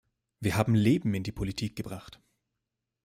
[0.39, 2.19] Wir haben Leben in die Politik gebracht.